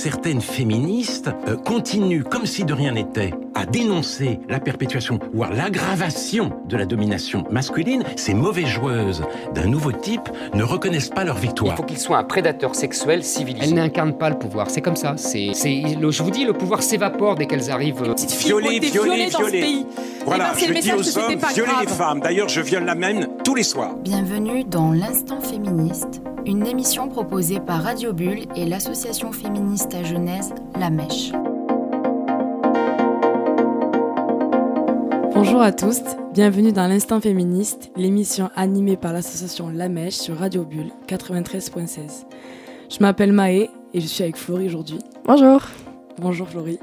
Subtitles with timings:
[0.00, 6.50] certaines féministes euh, continuent, comme si de rien n'était, à dénoncer la perpétuation, voire l'aggravation
[6.66, 9.22] de la domination masculine, ces mauvaises joueuses
[9.54, 11.74] d'un nouveau type ne reconnaissent pas leur victoire.
[11.74, 13.66] Il faut qu'il soit un prédateur sexuel civilisé.
[13.66, 15.14] Elles n'incarnent pas le pouvoir, c'est comme ça.
[15.18, 18.02] C'est, je vous dis, le pouvoir s'évapore dès qu'elles arrivent.
[18.02, 19.60] euh, Violer, violer, dans ce violer.
[19.60, 19.86] pays.
[20.24, 22.20] Voilà, Eh ben, je le dis aux hommes, violer les femmes.
[22.20, 23.94] D'ailleurs, je viole la même tous les soirs.
[23.96, 30.54] Bienvenue dans l'Instant Féministe, une émission proposée par Radio Bulle et l'association féministe à Genèse,
[30.78, 31.32] La Mèche.
[35.32, 36.00] Bonjour à tous,
[36.34, 42.26] bienvenue dans l'Instant Féministe, l'émission animée par l'association La Mèche sur Radio Bulle 93.16.
[42.90, 44.98] Je m'appelle Maë et je suis avec Florie aujourd'hui.
[45.24, 45.62] Bonjour.
[46.18, 46.78] Bonjour Florie.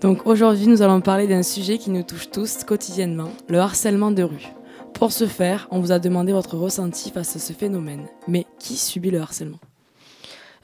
[0.00, 4.22] Donc aujourd'hui nous allons parler d'un sujet qui nous touche tous quotidiennement, le harcèlement de
[4.22, 4.52] rue.
[4.94, 8.06] Pour ce faire, on vous a demandé votre ressenti face à ce phénomène.
[8.28, 9.58] Mais qui subit le harcèlement?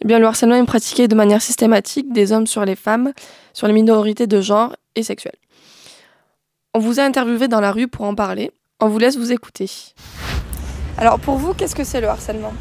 [0.01, 3.12] Eh bien, le harcèlement est pratiqué de manière systématique des hommes sur les femmes,
[3.53, 5.39] sur les minorités de genre et sexuelles.
[6.74, 8.52] On vous a interviewé dans la rue pour en parler.
[8.80, 9.70] On vous laisse vous écouter.
[10.98, 12.52] Alors, pour vous, qu'est-ce que c'est le harcèlement?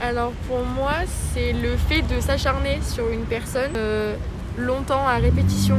[0.00, 0.92] Alors pour moi,
[1.34, 4.14] c'est le fait de s'acharner sur une personne euh,
[4.56, 5.76] longtemps à répétition.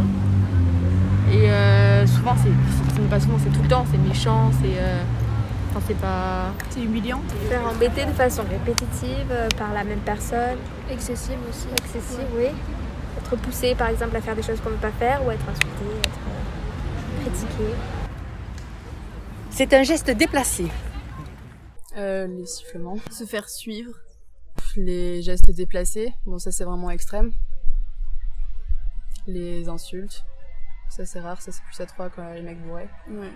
[1.32, 4.78] Et euh, souvent, c'est pas souvent, c'est tout le temps, c'est méchant, c'est.
[4.78, 5.02] euh,
[5.70, 6.52] Enfin, c'est pas.
[6.72, 7.22] C'est humiliant.
[7.48, 10.58] faire embêter de façon répétitive par la même personne.
[10.92, 11.68] Excessive aussi.
[11.78, 12.48] Excessive, oui.
[13.20, 15.44] Être poussé par exemple à faire des choses qu'on ne veut pas faire ou être
[15.48, 16.20] insulté, être
[17.30, 17.74] critiqué.
[19.52, 20.68] C'est un geste déplacé.
[21.98, 23.92] Euh, les sifflements, Se faire suivre.
[24.76, 27.32] les gestes déplacés, bon ça c'est vraiment extrême.
[29.28, 30.24] Les insultes,
[30.90, 32.88] ça c'est rare, ça c'est plus à trois quand les mecs bourrés.
[33.10, 33.32] Ouais.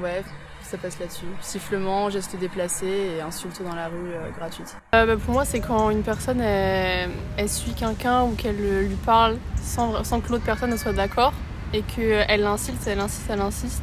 [0.00, 0.22] Ouais,
[0.62, 1.26] ça passe là-dessus.
[1.40, 4.76] Sifflements, gestes déplacés et insultes dans la rue euh, gratuites.
[4.94, 8.94] Euh, bah, pour moi, c'est quand une personne elle, elle suit quelqu'un ou qu'elle lui
[9.04, 11.32] parle sans, sans que l'autre personne ne soit d'accord
[11.72, 13.82] et qu'elle l'insulte, elle insiste, elle insiste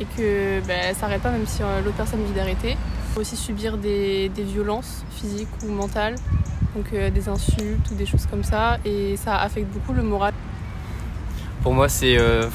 [0.00, 2.70] et que bah, elle s'arrête pas même si euh, l'autre personne vit d'arrêter.
[2.72, 6.14] Il faut aussi subir des, des violences physiques ou mentales,
[6.74, 10.32] donc euh, des insultes ou des choses comme ça et ça affecte beaucoup le moral.
[11.62, 12.46] Pour moi, c'est euh,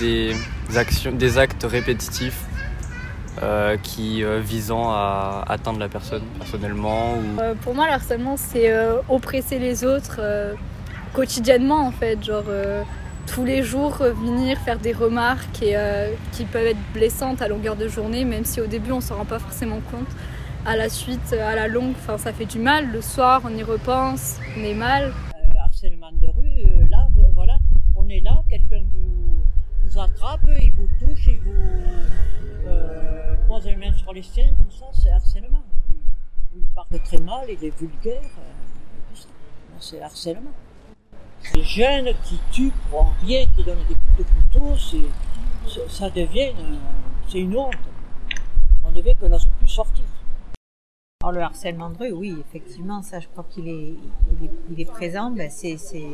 [0.00, 0.34] des,
[0.76, 2.42] actions, des actes répétitifs
[3.42, 8.36] euh, qui euh, visant à atteindre la personne personnellement ou Euh, pour moi, le harcèlement,
[8.36, 10.54] c'est euh, oppresser les autres euh,
[11.12, 12.24] quotidiennement, en fait.
[12.24, 12.82] Genre, euh,
[13.34, 17.48] tous les jours, euh, venir faire des remarques et, euh, qui peuvent être blessantes à
[17.48, 20.08] longueur de journée, même si au début, on s'en rend pas forcément compte.
[20.66, 22.90] À la suite, euh, à la longue, enfin, ça fait du mal.
[22.90, 25.12] Le soir, on y repense, on est mal.
[25.64, 27.58] harcèlement de rue, euh, là, euh, voilà,
[27.96, 31.52] on est là, quelqu'un vous, attrape, il vous touche, il vous
[32.66, 35.62] euh, pose les mains sur les seins, tout ça, c'est harcèlement.
[36.56, 39.14] Il parle très mal, il est vulgaire, euh,
[39.80, 40.52] c'est harcèlement.
[41.54, 46.50] Les jeunes qui tuent pour rien, qui donnent des coups de couteau, c'est, ça devient,
[46.58, 46.76] euh,
[47.28, 47.74] c'est une honte.
[48.84, 50.04] On devait que n'ose plus sortir.
[51.22, 53.94] Alors le harcèlement de rue, oui, effectivement, ça je crois qu'il est,
[54.70, 55.30] il est, présent.
[55.30, 56.06] Ben, c'est, c'est,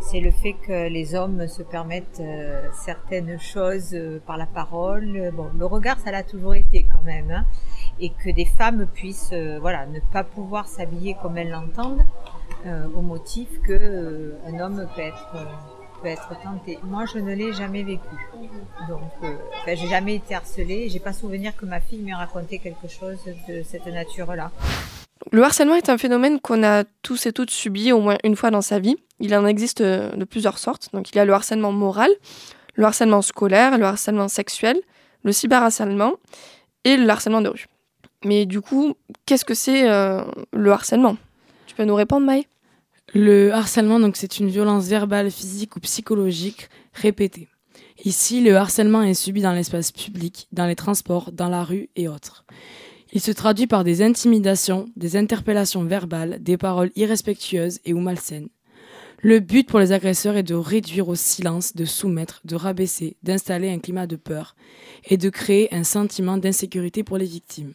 [0.00, 5.30] c'est le fait que les hommes se permettent euh, certaines choses euh, par la parole.
[5.34, 7.30] Bon, le regard, ça l'a toujours été quand même.
[7.30, 7.44] hein.
[8.00, 12.02] et que des femmes puissent voilà, ne pas pouvoir s'habiller comme elles l'entendent
[12.66, 15.44] euh, au motif que euh, homme peut être, euh,
[16.00, 16.78] peut être tenté.
[16.82, 18.00] Moi, je ne l'ai jamais vécu.
[18.88, 20.88] Donc, enfin, j'ai jamais été harcelée.
[20.88, 24.50] J'ai pas souvenir que ma fille m'ait raconté quelque chose de cette nature-là.
[25.30, 28.50] Le harcèlement est un phénomène qu'on a tous et toutes subi au moins une fois
[28.50, 28.96] dans sa vie.
[29.20, 30.88] Il en existe de plusieurs sortes.
[30.94, 32.10] Donc, il y a le harcèlement moral,
[32.76, 34.80] le harcèlement scolaire, le harcèlement sexuel,
[35.22, 36.14] le cyberharcèlement
[36.84, 37.66] et le harcèlement de rue.
[38.24, 38.94] Mais du coup,
[39.26, 41.16] qu'est-ce que c'est le harcèlement?
[41.66, 42.44] Tu peux nous répondre, Maë?
[43.16, 47.46] Le harcèlement, donc, c'est une violence verbale, physique ou psychologique répétée.
[48.04, 52.08] Ici, le harcèlement est subi dans l'espace public, dans les transports, dans la rue et
[52.08, 52.44] autres.
[53.12, 58.48] Il se traduit par des intimidations, des interpellations verbales, des paroles irrespectueuses et ou malsaines.
[59.22, 63.70] Le but pour les agresseurs est de réduire au silence, de soumettre, de rabaisser, d'installer
[63.70, 64.56] un climat de peur
[65.04, 67.74] et de créer un sentiment d'insécurité pour les victimes.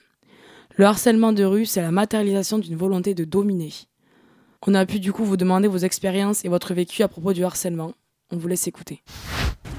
[0.75, 3.71] Le harcèlement de rue, c'est la matérialisation d'une volonté de dominer.
[4.67, 7.45] On a pu du coup vous demander vos expériences et votre vécu à propos du
[7.45, 7.93] harcèlement.
[8.29, 9.01] On vous laisse écouter.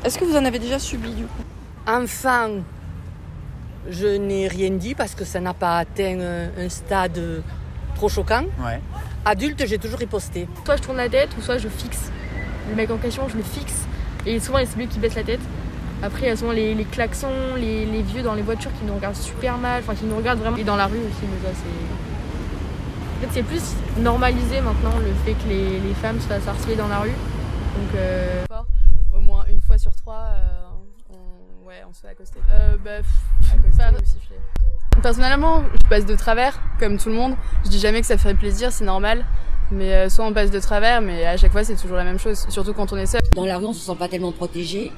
[0.05, 1.43] Est-ce que vous en avez déjà subi du coup?
[1.87, 2.63] Enfant,
[3.91, 6.19] je n'ai rien dit parce que ça n'a pas atteint
[6.57, 7.43] un stade
[7.95, 8.45] trop choquant.
[8.65, 8.81] Ouais.
[9.27, 10.49] Adulte, j'ai toujours riposté.
[10.65, 12.11] Soit je tourne la tête ou soit je fixe.
[12.71, 13.85] Le mec en question, je le fixe.
[14.25, 15.41] Et souvent, c'est lui qui baisse la tête.
[16.03, 18.87] Après, il y a souvent les, les klaxons, les, les vieux dans les voitures qui
[18.87, 20.57] nous regardent super mal, enfin qui nous regardent vraiment.
[20.57, 22.10] Et dans la rue aussi, mais ça, c'est.
[23.21, 26.75] En fait, c'est plus normalisé maintenant le fait que les, les femmes se fassent harceler
[26.75, 27.11] dans la rue.
[27.11, 28.47] Donc, euh,
[29.15, 32.41] au moins une fois sur trois, euh, on, ouais, on se fait accoster.
[32.51, 34.37] Euh, bah, pff, accoster ou siffler.
[35.03, 37.35] Personnellement, je passe de travers, comme tout le monde.
[37.65, 39.27] Je dis jamais que ça ferait plaisir, c'est normal.
[39.71, 42.19] Mais euh, soit on passe de travers, mais à chaque fois c'est toujours la même
[42.19, 43.21] chose, surtout quand on est seul.
[43.37, 44.93] Dans la rue, on se sent pas tellement protégé.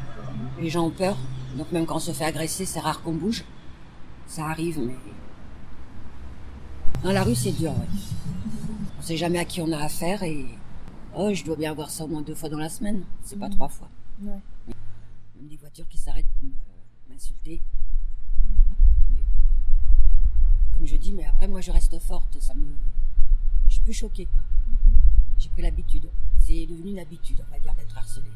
[0.60, 1.16] Les gens ont peur.
[1.56, 3.42] Donc même quand on se fait agresser, c'est rare qu'on bouge.
[4.28, 4.94] Ça arrive, mais...
[7.02, 7.87] Dans la rue, c'est dur, ouais.
[8.99, 10.46] On sait jamais à qui on a affaire et...
[11.16, 13.02] Oh, je dois bien voir ça au moins deux fois dans la semaine.
[13.22, 13.88] C'est pas trois fois.
[14.22, 14.31] Ouais.
[15.37, 16.50] Même des voitures qui s'arrêtent pour me-
[17.12, 17.60] m'insulter.
[20.75, 22.40] Comme je dis, mais après, moi, je reste forte.
[22.40, 22.66] Ça me...
[23.69, 24.43] Je suis plus choquée, quoi.
[25.38, 26.08] J'ai pris l'habitude.
[26.38, 28.31] C'est devenu une habitude, on va dire, d'être harcelée.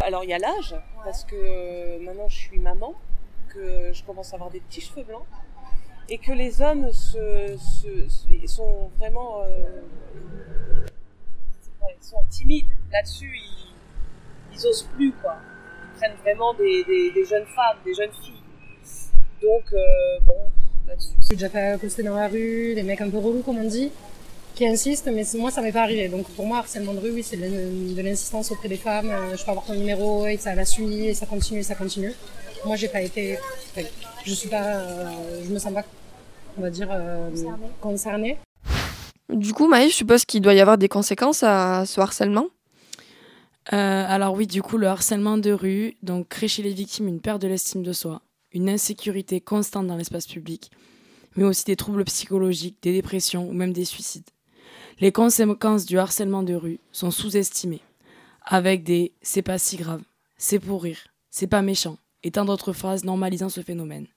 [0.00, 0.74] Alors il y a l'âge,
[1.04, 2.94] parce que euh, maintenant je suis maman,
[3.48, 5.24] que je commence à avoir des petits cheveux blancs,
[6.08, 9.80] et que les hommes se, se- se- sont vraiment euh,
[12.00, 13.74] ils sont timides là-dessus, ils,
[14.54, 15.36] ils osent plus quoi.
[15.94, 18.42] Ils prennent vraiment des, des- des jeunes femmes, des jeunes filles.
[19.42, 20.34] Donc euh, bon,
[20.86, 21.14] là-dessus.
[21.28, 23.90] J'ai déjà fait accoster dans la rue, des mecs un peu relous comme on dit,
[24.54, 26.08] qui insistent, mais moi ça m'est pas arrivé.
[26.08, 29.10] Donc pour moi, harcèlement de rue, oui, c'est de l'in- de l'insistance auprès des femmes.
[29.10, 31.74] Euh, Je peux avoir ton numéro et ça la suit et ça continue et ça
[31.74, 32.12] continue.
[32.64, 33.38] Moi, j'ai pas été,
[33.70, 33.86] enfin,
[34.24, 35.84] je suis pas, euh, je me sens pas,
[36.56, 37.30] on va dire, euh,
[37.80, 38.36] concernée.
[39.28, 42.46] Du coup, Maï, je suppose qu'il doit y avoir des conséquences à ce harcèlement?
[43.72, 47.20] Euh, alors oui, du coup, le harcèlement de rue donc crée chez les victimes une
[47.20, 48.22] perte de l'estime de soi,
[48.52, 50.70] une insécurité constante dans l'espace public,
[51.36, 54.24] mais aussi des troubles psychologiques, des dépressions ou même des suicides.
[55.00, 57.82] Les conséquences du harcèlement de rue sont sous-estimées,
[58.44, 60.02] avec des c'est pas si grave,
[60.36, 60.98] c'est pour rire,
[61.30, 64.08] c'est pas méchant, et tant d'autres phrases normalisant ce phénomène.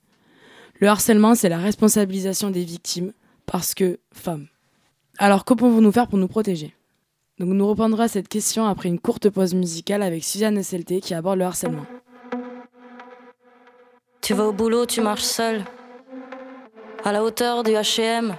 [0.79, 3.13] Le harcèlement, c'est la responsabilisation des victimes
[3.45, 4.47] parce que femmes.
[5.19, 6.73] Alors, que pouvons-nous nous faire pour nous protéger?
[7.37, 11.13] Donc, nous reprendrons à cette question après une courte pause musicale avec Suzanne SLT qui
[11.13, 11.85] aborde le harcèlement.
[14.21, 15.63] Tu vas au boulot, tu marches seul.
[17.03, 18.35] À la hauteur du HM,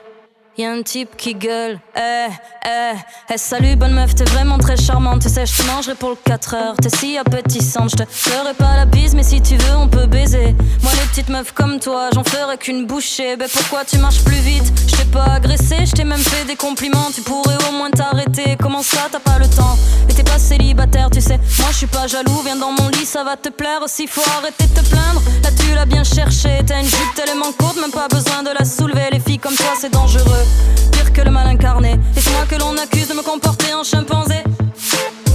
[0.59, 1.79] y a un type qui gueule.
[1.97, 2.27] Eh,
[2.67, 2.93] eh,
[3.33, 5.23] eh, salut, bonne meuf, t'es vraiment très charmante.
[5.23, 6.77] Tu sais, je te mangerai pour le 4 heures.
[6.77, 10.07] T'es si appétissante, je te ferai pas la bise, mais si tu veux, on peut
[10.07, 10.55] baiser.
[10.83, 13.37] Moi, les petites meufs comme toi, j'en ferai qu'une bouchée.
[13.37, 14.73] Ben pourquoi tu marches plus vite?
[15.13, 17.11] Pas agressé, je t'ai même fait des compliments.
[17.15, 18.57] Tu pourrais au moins t'arrêter.
[18.59, 19.77] Comment ça, t'as pas le temps?
[20.09, 21.39] Et t'es pas célibataire, tu sais.
[21.59, 23.81] Moi, je suis pas jaloux, viens dans mon lit, ça va te plaire.
[23.87, 26.61] S'il faut arrêter de te plaindre, là tu l'as bien cherché.
[26.67, 29.09] T'as une jupe tellement courte, même pas besoin de la soulever.
[29.13, 30.45] Les filles comme toi, c'est dangereux.
[30.93, 32.01] Pire que le mal incarné.
[32.17, 34.43] Et c'est moi que l'on accuse de me comporter en chimpanzé.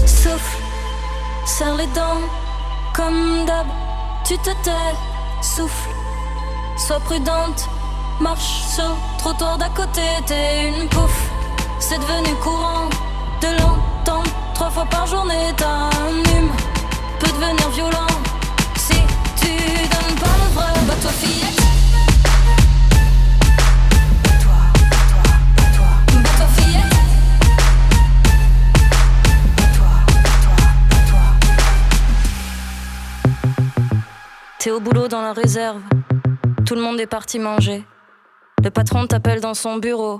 [0.06, 0.58] Souffle,
[1.46, 2.22] serre les dents,
[2.96, 3.68] comme d'hab.
[4.26, 4.96] Tu te tais,
[5.42, 5.90] souffle,
[6.78, 7.70] sois prudente.
[8.20, 11.30] Marche sur trottoir d'à côté, t'es une pouffe.
[11.80, 12.90] C'est devenu courant
[13.42, 15.54] de l'entendre trois fois par journée.
[15.56, 16.50] Ta hume
[17.20, 18.08] peut devenir violent
[18.76, 18.96] si
[19.40, 20.74] tu donnes pas le vrai.
[20.88, 21.62] Bah toi fillette.
[34.58, 35.82] T'es au boulot dans la réserve.
[36.66, 37.86] Tout le monde est parti manger.
[38.64, 40.20] Le patron t'appelle dans son bureau.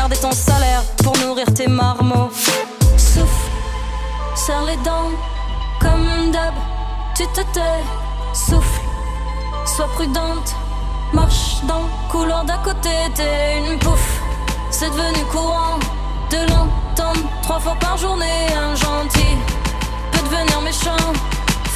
[0.00, 2.30] Garder ton salaire pour nourrir tes marmots.
[2.96, 3.50] Souffle,
[4.34, 5.10] serre les dents,
[5.78, 6.54] comme d'hab.
[7.14, 7.82] Tu te tais,
[8.32, 8.80] souffle,
[9.66, 10.54] sois prudente.
[11.12, 14.22] Marche dans couloir d'à côté, t'es une pouffe.
[14.70, 15.78] C'est devenu courant
[16.30, 18.46] de l'entendre trois fois par journée.
[18.56, 19.36] Un gentil
[20.12, 21.12] peut devenir méchant.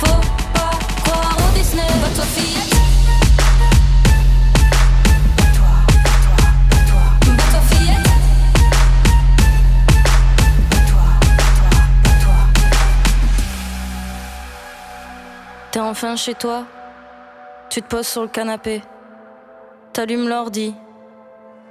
[0.00, 0.22] Faut
[0.54, 0.70] pas
[1.04, 1.86] croire au Disney.
[2.00, 2.73] Va toi.
[15.84, 16.64] Enfin chez toi.
[17.70, 18.82] Tu te poses sur le canapé.
[19.92, 20.74] T'allumes l'ordi.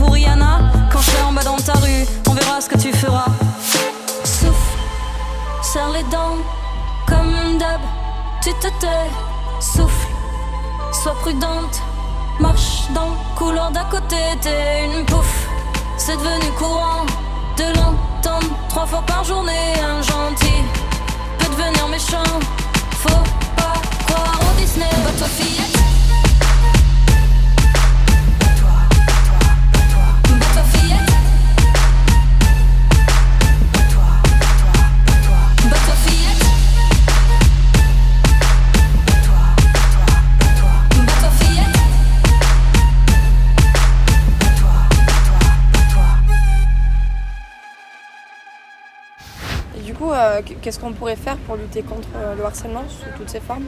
[0.00, 0.58] pour Rihanna
[0.90, 2.04] quand je serai en bas dans ta rue.
[2.28, 3.30] On verra ce que tu feras.
[4.24, 4.76] Souffle,
[5.62, 6.38] serre les dents
[7.06, 7.80] comme d'hab.
[8.42, 9.10] Tu te tais,
[9.60, 10.08] souffle,
[10.92, 11.76] sois prudente.
[12.40, 15.46] Marche dans le couloir d'à côté, t'es une pouffe.
[15.98, 17.04] C'est devenu courant
[17.58, 19.74] de l'entendre trois fois par journée.
[19.82, 20.62] Un gentil
[21.38, 22.32] peut devenir méchant.
[23.02, 23.24] Faut
[23.56, 23.74] pas
[24.06, 25.69] croire au Disney, bateau fillette.
[50.42, 53.64] Qu'est-ce qu'on pourrait faire pour lutter contre euh, le harcèlement sous toutes ses formes?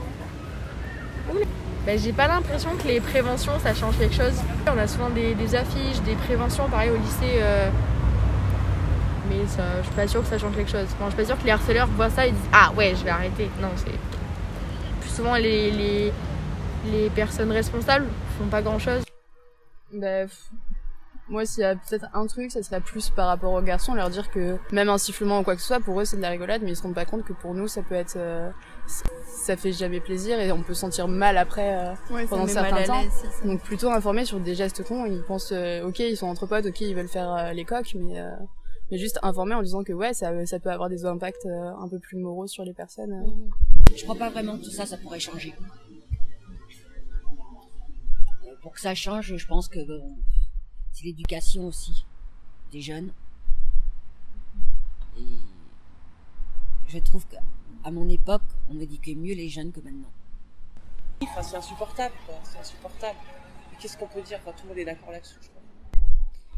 [1.86, 4.34] Ben, j'ai pas l'impression que les préventions ça change quelque chose.
[4.72, 7.38] On a souvent des, des affiches, des préventions pareil au lycée.
[7.40, 7.68] euh,
[9.28, 10.86] Mais ça, je suis pas sûre que ça change quelque chose.
[10.94, 13.02] Enfin, je suis pas sûre que les harceleurs voient ça et disent Ah ouais, je
[13.04, 13.50] vais arrêter.
[13.60, 13.90] Non, c'est.
[15.00, 16.12] Plus souvent, les, les,
[16.92, 18.06] les personnes responsables
[18.38, 19.02] font pas grand chose.
[19.92, 20.50] Bah, pff,
[21.32, 24.10] moi, s'il y a peut-être un truc, ça serait plus par rapport aux garçons, leur
[24.10, 26.28] dire que même un sifflement ou quoi que ce soit, pour eux, c'est de la
[26.28, 28.14] rigolade, mais ils se rendent pas compte que pour nous, ça peut être.
[28.16, 28.50] euh,
[29.44, 32.84] ça fait jamais plaisir et on peut se sentir mal après euh, Ouais, pendant certains
[32.86, 33.02] temps.
[33.44, 36.66] Donc, plutôt informer sur des gestes cons, ils pensent, euh, ok, ils sont entre potes,
[36.66, 38.20] ok, ils veulent faire euh, les coques, mais.
[38.20, 38.30] euh,
[38.90, 41.88] mais juste informer en disant que ouais, ça, ça peut avoir des impacts euh, un
[41.88, 43.12] peu plus moraux sur les personnes.
[43.12, 43.94] euh.
[43.96, 45.54] Je crois pas vraiment que tout ça, ça pourrait changer.
[48.62, 50.14] Pour que ça change, je pense que bon,
[50.92, 52.06] c'est l'éducation aussi
[52.70, 53.12] des jeunes.
[55.16, 55.38] Et
[56.88, 60.10] je trouve qu'à mon époque, on éduquait mieux les jeunes que maintenant.
[61.22, 62.34] Enfin, c'est insupportable, quoi.
[62.44, 63.18] C'est insupportable.
[63.70, 64.42] Mais qu'est-ce qu'on peut dire?
[64.44, 65.62] Quand tout le monde est d'accord là-dessus je crois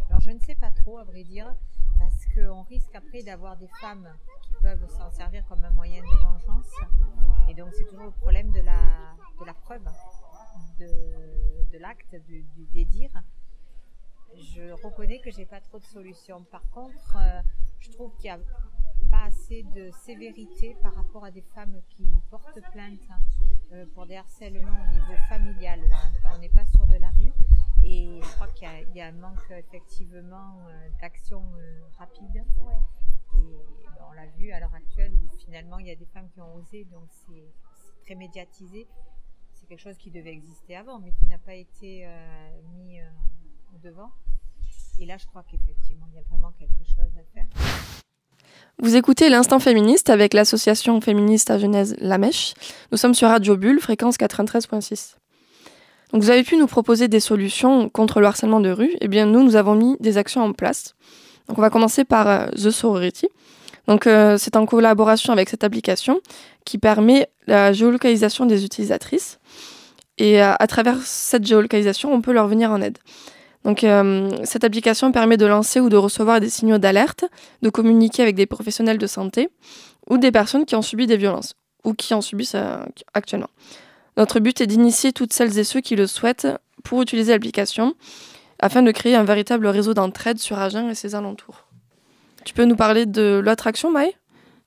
[0.08, 1.54] Alors je ne sais pas trop, à vrai dire,
[1.98, 4.08] parce qu'on risque après d'avoir des femmes
[4.42, 6.72] qui peuvent s'en servir comme un moyen de vengeance.
[7.48, 8.80] Et donc c'est toujours le problème de la,
[9.40, 9.84] de la preuve,
[10.78, 13.10] de, de l'acte, du, du dédire.
[14.36, 16.42] Je reconnais que j'ai pas trop de solutions.
[16.44, 17.40] Par contre, euh,
[17.80, 18.38] je trouve qu'il n'y a
[19.10, 23.00] pas assez de sévérité par rapport à des femmes qui portent plainte
[23.72, 25.80] euh, pour des harcèlements au niveau familial.
[26.18, 27.32] Enfin, on n'est pas sur de la rue.
[27.82, 31.42] Et je crois qu'il y a- un manque effectivement euh, d'action
[31.98, 32.44] rapide.
[33.36, 33.38] Et
[33.84, 36.40] ben, on l'a vu à l'heure actuelle où finalement il y a des femmes qui
[36.40, 37.52] ont osé, donc c'est
[38.04, 38.86] très médiatisé.
[39.52, 42.06] C'est quelque chose qui devait exister avant, mais qui n'a pas été
[42.74, 42.98] mis
[43.82, 44.10] devant.
[45.00, 47.46] Et là, je crois qu'effectivement, il y a vraiment quelque chose à faire.
[48.78, 52.54] Vous écoutez l'Instant Féministe avec l'association féministe à Genèse La Mèche.
[52.92, 55.16] Nous sommes sur Radio Bulle, fréquence 93.6.
[56.12, 58.94] Donc vous avez pu nous proposer des solutions contre le harcèlement de rue.
[59.00, 60.94] Eh bien, nous, nous avons mis des actions en place.
[61.48, 63.28] Donc on va commencer par euh, The Sorority.
[63.86, 66.20] Donc euh, c'est en collaboration avec cette application
[66.64, 69.38] qui permet la géolocalisation des utilisatrices.
[70.18, 72.98] Et euh, à travers cette géolocalisation, on peut leur venir en aide.
[73.64, 77.24] Donc, euh, cette application permet de lancer ou de recevoir des signaux d'alerte,
[77.62, 79.48] de communiquer avec des professionnels de santé
[80.08, 82.76] ou des personnes qui ont subi des violences ou qui en subissent euh,
[83.14, 83.48] actuellement.
[84.16, 86.48] Notre but est d'initier toutes celles et ceux qui le souhaitent
[86.84, 87.94] pour utiliser l'application
[88.60, 91.66] afin de créer un véritable réseau d'entraide sur Agen et ses alentours.
[92.44, 93.90] Tu peux nous parler de l'autre action,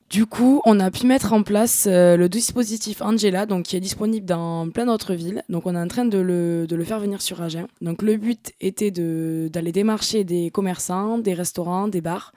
[0.10, 3.82] Du coup, on a pu mettre en place euh, le dispositif Angela, donc qui est
[3.82, 5.44] disponible dans plein d'autres villes.
[5.50, 7.68] Donc, on est en train de le, faire venir sur Agen.
[7.82, 12.32] Donc, le but était d'aller démarcher des commerçants, des restaurants, des bars,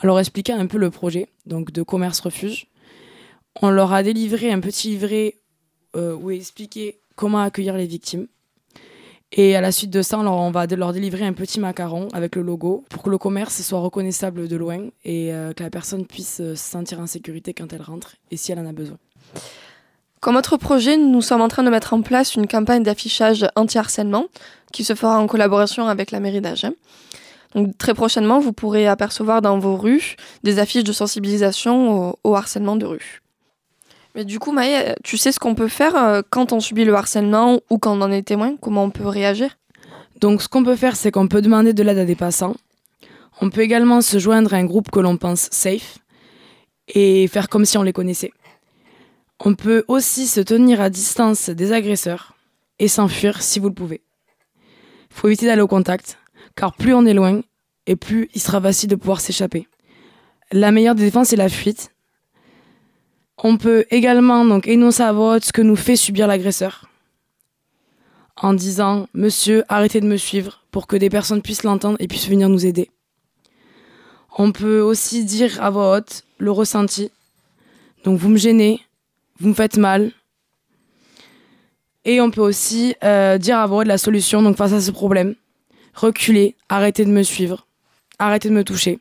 [0.00, 2.68] en leur expliquant un peu le projet, donc de commerce refuge.
[3.60, 5.34] On leur a délivré un petit livret
[5.96, 8.28] euh, où est expliqué comment accueillir les victimes.
[9.32, 12.42] Et à la suite de ça, on va leur délivrer un petit macaron avec le
[12.42, 16.40] logo pour que le commerce soit reconnaissable de loin et euh, que la personne puisse
[16.40, 18.98] euh, se sentir en sécurité quand elle rentre et si elle en a besoin.
[20.18, 24.26] Comme autre projet, nous sommes en train de mettre en place une campagne d'affichage anti-harcèlement
[24.72, 26.72] qui se fera en collaboration avec la mairie d'Agen.
[27.54, 32.34] Donc, très prochainement, vous pourrez apercevoir dans vos rues des affiches de sensibilisation au, au
[32.34, 33.22] harcèlement de rue.
[34.14, 36.94] Mais du coup, Maë, tu sais ce qu'on peut faire euh, quand on subit le
[36.94, 38.56] harcèlement ou quand on en est témoin?
[38.56, 39.56] Comment on peut réagir?
[40.20, 42.54] Donc ce qu'on peut faire, c'est qu'on peut demander de l'aide à des passants.
[43.40, 45.98] On peut également se joindre à un groupe que l'on pense safe
[46.88, 48.32] et faire comme si on les connaissait.
[49.42, 52.34] On peut aussi se tenir à distance des agresseurs
[52.78, 54.02] et s'enfuir si vous le pouvez.
[55.10, 56.18] Il faut éviter d'aller au contact,
[56.56, 57.40] car plus on est loin,
[57.86, 59.66] et plus il sera facile de pouvoir s'échapper.
[60.52, 61.92] La meilleure des défenses est la fuite.
[63.42, 66.90] On peut également donc énoncer à voix haute ce que nous fait subir l'agresseur,
[68.36, 72.28] en disant Monsieur, arrêtez de me suivre pour que des personnes puissent l'entendre et puissent
[72.28, 72.90] venir nous aider.
[74.36, 77.10] On peut aussi dire à voix haute le ressenti.
[78.04, 78.80] Donc vous me gênez,
[79.38, 80.12] vous me faites mal.
[82.04, 84.90] Et on peut aussi euh, dire à voix haute la solution donc face à ce
[84.90, 85.34] problème.
[85.94, 87.66] Reculez, arrêtez de me suivre,
[88.18, 88.98] arrêtez de me toucher.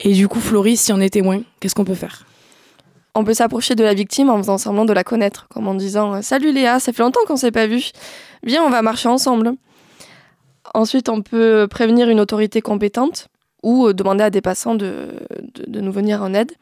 [0.00, 2.26] Et du coup, Florie, si on est témoin, qu'est-ce qu'on peut faire?
[3.14, 6.20] On peut s'approcher de la victime en faisant semblant de la connaître, comme en disant
[6.22, 7.90] Salut Léa, ça fait longtemps qu'on s'est pas vu.
[8.42, 9.52] Viens, on va marcher ensemble.
[10.74, 13.28] Ensuite, on peut prévenir une autorité compétente
[13.62, 15.08] ou demander à des passants de,
[15.54, 16.52] de, de nous venir en aide.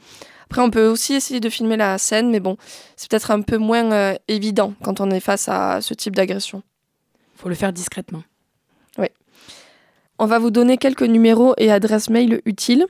[0.53, 2.59] Après, on peut aussi essayer de filmer la scène, mais bon,
[2.97, 6.63] c'est peut-être un peu moins euh, évident quand on est face à ce type d'agression.
[7.37, 8.23] Faut le faire discrètement.
[8.99, 9.07] Oui.
[10.19, 12.87] On va vous donner quelques numéros et adresses mail utiles.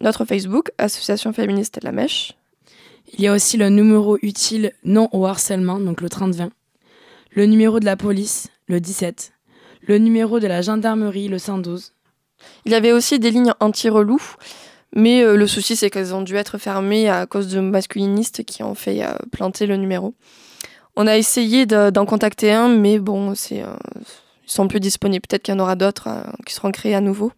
[0.00, 2.32] notre Facebook, Association féministe La Mèche.
[3.12, 6.48] Il y a aussi le numéro utile non au harcèlement, donc le 3020,
[7.32, 9.32] le numéro de la police, le 17,
[9.82, 11.92] le numéro de la gendarmerie, le 112.
[12.64, 14.36] Il y avait aussi des lignes anti-relous,
[14.94, 18.62] mais euh, le souci c'est qu'elles ont dû être fermées à cause de masculinistes qui
[18.62, 20.14] ont fait euh, planter le numéro.
[21.00, 23.68] On a essayé d'en de, contacter un, mais bon, c'est, euh,
[24.44, 25.24] ils sont plus disponibles.
[25.28, 27.30] Peut-être qu'il y en aura d'autres euh, qui seront créés à nouveau.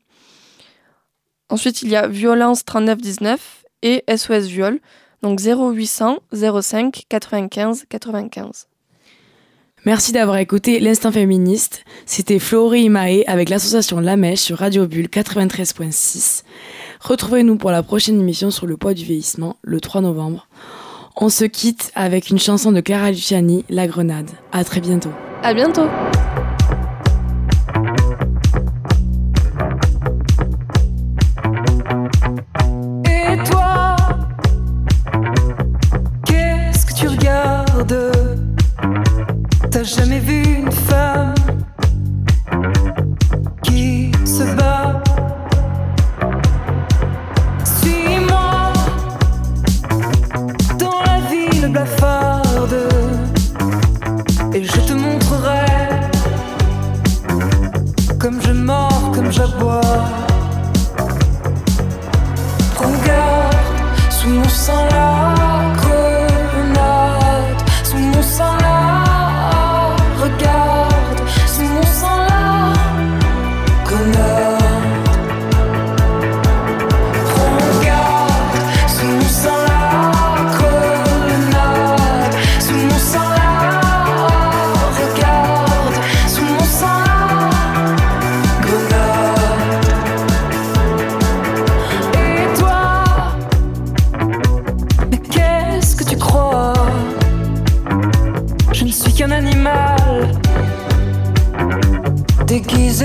[1.51, 4.81] Ensuite, il y a Violence 3919 et SOS Viol,
[5.23, 8.67] donc 0800 05 95 95.
[9.85, 11.85] Merci d'avoir écouté l'Instant Féministe.
[12.07, 16.45] C'était Florie Imae avec l'association La Mèche sur Radio Bulle 93.6.
[17.03, 20.49] Retrouvez-nous pour la prochaine émission sur le poids du vieillissement, le 3 novembre.
[21.17, 24.31] On se quitte avec une chanson de Clara Luciani, La Grenade.
[24.53, 25.11] À très bientôt.
[25.43, 25.89] À bientôt.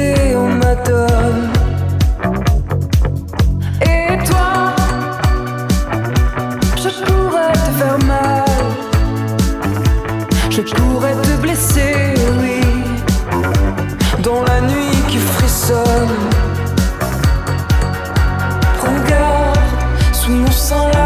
[0.06, 1.36] Et on m'adore.
[3.82, 4.50] Et toi,
[6.78, 8.46] je te pourrais te faire mal.
[10.52, 12.62] Je te pourrais te blesser, oui.
[14.22, 16.16] Dans la nuit qui frissonne.
[18.84, 19.60] Regarde,
[20.14, 21.05] sous mon sein là.